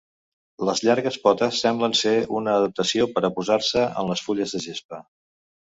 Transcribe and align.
Les 0.69 0.79
llargues 0.87 1.19
potes 1.25 1.59
semblen 1.65 1.95
ser 2.01 2.15
una 2.41 2.57
adaptació 2.63 3.09
per 3.13 3.25
a 3.25 3.33
posar-se 3.39 3.87
en 4.05 4.13
les 4.15 4.27
fulles 4.31 4.57
de 4.59 4.65
gespa. 4.69 5.07